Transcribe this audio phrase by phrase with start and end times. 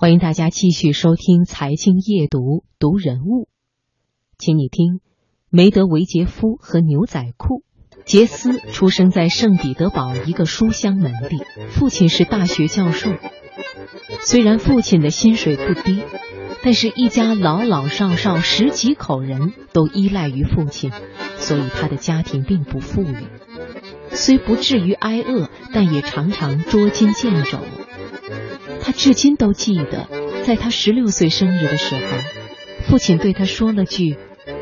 [0.00, 2.38] 欢迎大家继续收听《财经夜读》
[2.78, 3.48] 读人物，
[4.38, 5.00] 请你听
[5.50, 7.62] 梅德韦杰夫和牛仔裤。
[8.06, 13.10] 杰斯出生在圣彼得堡一个书香门第，父亲是大学教授。
[14.22, 16.02] 虽然父亲的薪水不低，
[16.62, 20.92] 但是一家老老少少十几口人都依赖于父亲，
[21.36, 23.16] 所以他的家庭并不富裕。
[24.12, 27.58] 虽不至于挨饿，但也常常捉襟见肘。
[28.90, 30.08] 他至今都记得，
[30.42, 32.00] 在他十六岁生日的时候，
[32.88, 34.16] 父亲对他说了句：“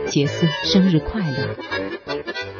[0.05, 1.57] 杰斯，生日快乐。”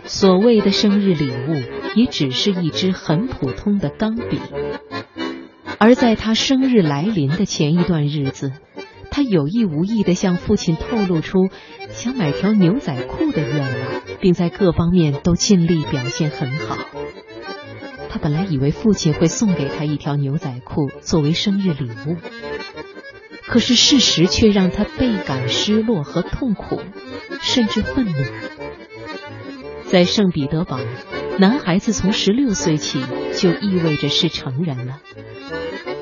[0.09, 1.63] 所谓的生日礼物，
[1.95, 4.41] 也只是一支很普通的钢笔。
[5.79, 8.51] 而在他生日来临的前一段日子，
[9.11, 11.51] 他有意无意地向父亲透露出
[11.91, 16.79] 想买条牛仔裤的愿望，并在各方面都尽力表现很好。
[18.09, 22.17] 他本来以为父亲会送给他一条牛仔裤作为生日礼物，
[23.47, 26.81] 可是事实却让他倍感失落和痛苦，
[27.41, 28.13] 甚至愤怒。
[29.85, 30.79] 在圣彼得堡，
[31.39, 35.01] 男孩子从十六岁起就意味着是成人了，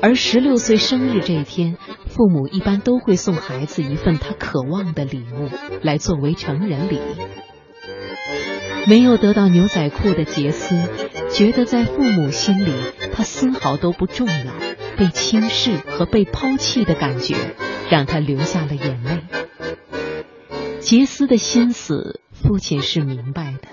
[0.01, 5.49] 而十六岁生日这一天，父母一般都会送孩子一份他渴望的礼物，
[5.81, 6.99] 来作为成人礼。
[8.87, 10.75] 没有得到牛仔裤的杰斯，
[11.29, 12.73] 觉得在父母心里
[13.11, 14.53] 他丝毫都不重要，
[14.97, 17.35] 被轻视和被抛弃的感觉
[17.89, 19.23] 让他流下了眼泪。
[20.79, 23.67] 杰斯的心思，父亲是明白的。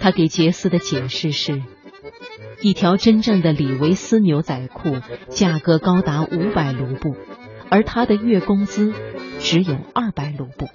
[0.00, 1.62] 他给杰斯的解释是：
[2.62, 4.96] 一条真正的李维斯牛仔裤
[5.28, 7.14] 价格高达五百卢布，
[7.68, 8.94] 而他的月工资
[9.38, 10.66] 只有二百卢布。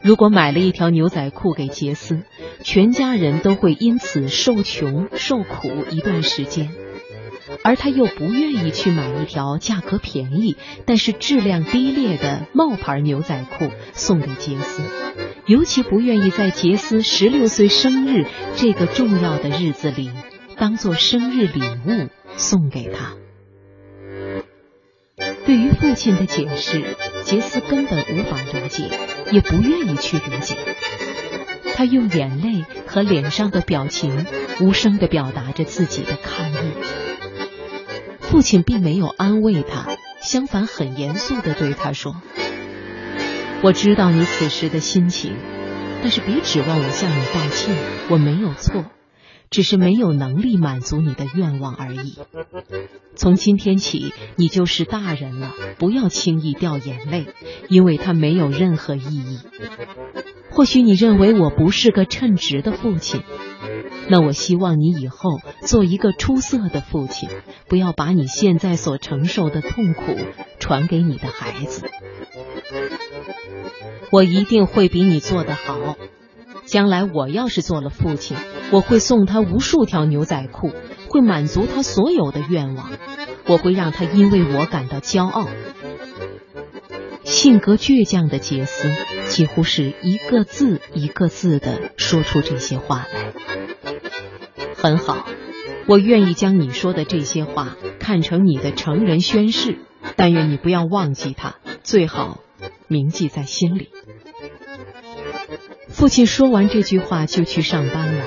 [0.00, 2.22] 如果买了一条牛仔裤给杰斯，
[2.62, 6.70] 全家人都会因此受穷受苦一段时间，
[7.62, 14.82] 而他又不愿意去买一条价格便宜但是质量低劣的冒牌牛仔裤送给杰斯，
[15.46, 20.10] 尤其不愿意在杰斯十六岁生日这个重要的日子里
[20.56, 23.14] 当做生日礼物送给他。
[25.46, 28.90] 对于父亲的解释，杰斯根本无法理解，
[29.30, 30.56] 也不愿意去理解。
[31.74, 34.26] 他用眼泪和脸上的表情，
[34.60, 36.72] 无声的表达着自己的抗议。
[38.20, 39.86] 父亲并没有安慰他，
[40.20, 42.16] 相反很严肃的对他说
[43.62, 45.36] ：“我知道你此时的心情，
[46.02, 47.76] 但是别指望我向你道歉，
[48.10, 48.84] 我没有错。”
[49.50, 52.16] 只是没有能力满足你的愿望而已。
[53.14, 57.26] 从今天起，你就是大人了，不要轻易掉眼泪，
[57.68, 59.38] 因为它没有任何意义。
[60.50, 63.22] 或许你认为我不是个称职的父亲，
[64.08, 67.28] 那我希望你以后做一个出色的父亲，
[67.68, 70.16] 不要把你现在所承受的痛苦
[70.58, 71.88] 传给你的孩子。
[74.10, 75.96] 我一定会比你做得好。
[76.68, 78.36] 将来我要是做了父亲，
[78.70, 80.72] 我会送他无数条牛仔裤，
[81.08, 82.90] 会满足他所有的愿望，
[83.46, 85.48] 我会让他因为我感到骄傲。
[87.24, 88.90] 性格倔强的杰斯
[89.28, 93.32] 几乎是一个字一个字的说出这些话来。
[94.76, 95.26] 很好，
[95.86, 99.78] 我愿意将你说的这些话看成你的成人宣誓，
[100.16, 102.40] 但愿你不要忘记它，最好
[102.88, 103.88] 铭记在心里。
[105.88, 108.24] 父亲说完这句话就去上班了。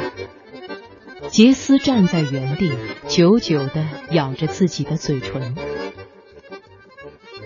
[1.30, 2.74] 杰斯站在原地，
[3.08, 5.56] 久久的咬着自己的嘴唇。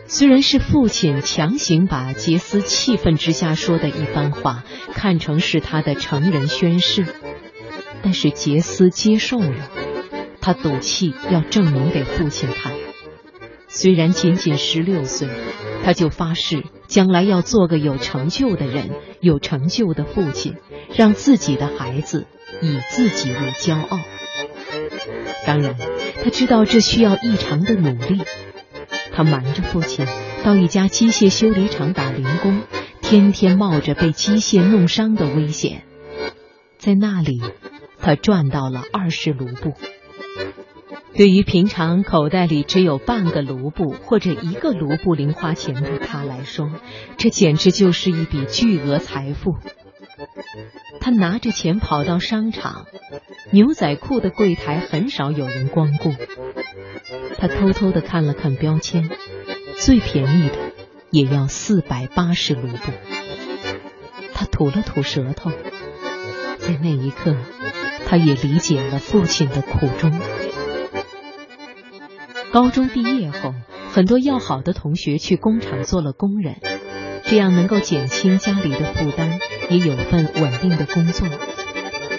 [0.07, 7.05] 虽然是父亲强行把杰斯气愤之下说的一番话看成是他的成人宣誓，
[8.01, 9.69] 但是杰斯接受了。
[10.41, 12.84] 他赌气要证明给父亲看。
[13.67, 15.27] 虽然仅仅十六岁，
[15.83, 16.63] 他就发誓。
[16.87, 20.55] 将来要做个有成就的人，有成就的父亲，
[20.95, 22.27] 让自己的孩子
[22.61, 23.99] 以自己为骄傲。
[25.47, 25.75] 当然，
[26.23, 28.21] 他知道这需要异常的努力。
[29.11, 30.05] 他瞒着父亲
[30.43, 32.61] 到一家机械修理厂打零工，
[33.01, 35.85] 天天冒着被机械弄伤的危险。
[36.77, 37.41] 在那里，
[37.99, 39.73] 他赚到了二十卢布。
[41.17, 46.71] 对于平常口袋里只有半个卢布或者一个卢布零花钱的他来说，
[47.17, 49.55] 这简直就是一笔巨额财富。
[50.99, 52.85] 他拿着钱跑到商场，
[53.51, 56.13] 牛仔裤的柜台很少有人光顾。
[57.37, 59.09] 他偷偷的看了看标签，
[59.77, 60.55] 最便宜的
[61.11, 62.91] 也要四百八十卢布。
[64.33, 65.51] 他吐了吐舌头，
[66.57, 67.37] 在那一刻，
[68.05, 70.11] 他也理解了父亲的苦衷。
[72.55, 73.53] 高中毕业后，
[73.91, 76.55] 很多要好的同学去工厂做了工人，
[77.25, 81.27] 这样能够减轻家里的负担，也有份稳定的工作，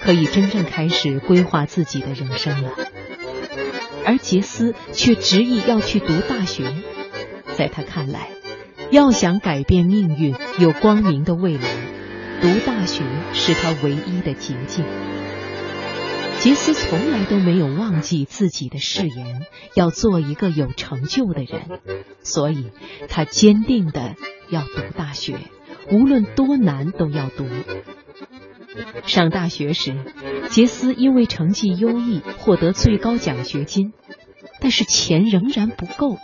[0.03, 2.73] 可以真正开始规划自己的人生了。
[4.05, 6.71] 而杰斯却执意要去读大学，
[7.55, 8.29] 在他看来，
[8.91, 11.63] 要想改变命运，有光明的未来，
[12.43, 14.85] 读大学是他唯一的捷径。
[16.39, 21.81] 杰斯从来都没有忘记自己的誓言，要做一个有成就的人，
[22.23, 22.71] 所以
[23.09, 24.15] 他坚定的
[24.49, 25.39] 要读大学，
[25.91, 27.49] 无论多难都要读。
[29.07, 29.97] 上大学时，
[30.49, 33.93] 杰斯因为成绩优异获得最高奖学金，
[34.61, 36.17] 但是钱仍然不够，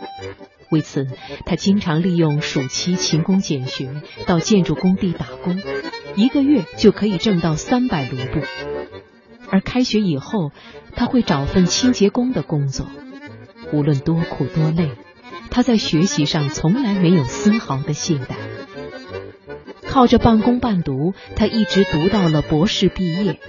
[0.71, 1.05] 为此
[1.45, 5.59] 他经常利用暑期勤工俭学到建筑工地打工，
[6.15, 8.72] 一个月就可以挣到三百卢布。
[9.53, 10.51] 而开学以后，
[10.95, 12.87] 他会找份清洁工的工作。
[13.71, 14.89] 无论多苦多累，
[15.51, 18.33] 他在学习上从来没有丝毫的懈怠。
[19.85, 23.39] 靠着半工半读，他一直读到了博士毕业。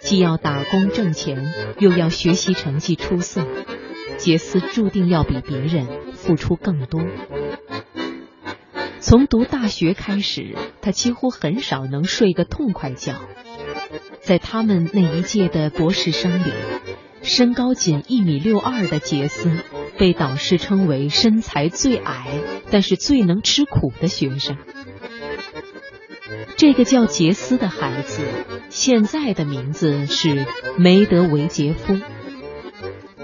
[0.00, 3.44] 既要打工挣钱，又要学习成绩出色，
[4.18, 7.02] 杰斯注定要比别人付出更多。
[9.00, 13.16] 从读大学开始，他几乎很少能睡个痛快觉。
[14.22, 16.52] 在他们那一届的博士生里，
[17.22, 19.50] 身高仅一米六二的杰斯
[19.98, 22.28] 被导师称为身材最矮，
[22.70, 24.56] 但是最能吃苦的学生。
[26.56, 28.22] 这个叫杰斯的孩子，
[28.68, 30.46] 现在的名字是
[30.78, 31.98] 梅德韦杰夫。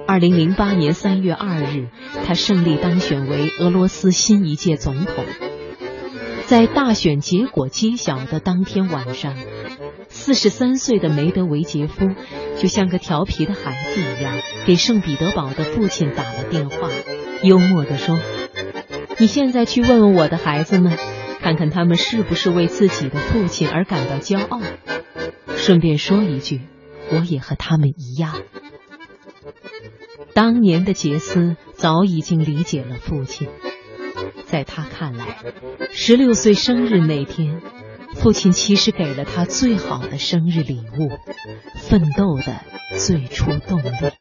[0.06, 1.88] 二零零八年三月二日，
[2.26, 5.24] 他胜利当选为俄罗斯新一届总统。
[6.46, 9.36] 在大选结果揭晓的当天晚上。
[10.18, 12.08] 四十三岁的梅德韦杰夫
[12.56, 14.34] 就像个调皮的孩子一样，
[14.66, 16.90] 给圣彼得堡的父亲打了电话，
[17.42, 18.18] 幽默地说
[19.18, 20.98] ：“你现在去问问我的孩子们，
[21.40, 24.60] 看看他们是不是为自己的父亲而感到骄傲。
[25.56, 26.60] 顺便说一句，
[27.10, 28.42] 我也和他们一样。”
[30.34, 33.48] 当年的杰斯早已经理解了父亲，
[34.44, 35.38] 在他看来，
[35.92, 37.62] 十六岁生日那天。
[38.20, 41.18] 父亲其实给了他最好的生日礼物，
[41.76, 42.62] 奋斗的
[42.98, 44.12] 最初动力。